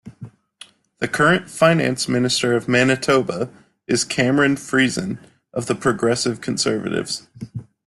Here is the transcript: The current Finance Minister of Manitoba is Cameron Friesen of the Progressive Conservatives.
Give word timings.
The 0.97 1.07
current 1.07 1.47
Finance 1.47 2.07
Minister 2.09 2.55
of 2.55 2.67
Manitoba 2.67 3.51
is 3.85 4.03
Cameron 4.03 4.55
Friesen 4.55 5.19
of 5.53 5.67
the 5.67 5.75
Progressive 5.75 6.41
Conservatives. 6.41 7.27